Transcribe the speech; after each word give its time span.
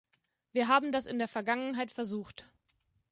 Wir 0.51 0.67
haben 0.67 0.91
das 0.91 1.05
in 1.05 1.19
der 1.19 1.27
Vergangenheit 1.27 1.91
versucht. 1.91 2.49